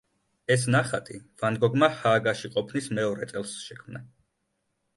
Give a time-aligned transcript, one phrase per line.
[0.53, 4.05] ეს ნახატი ვან გოგმა ჰააგაში ყოფნის მეორე წელს შექმნა.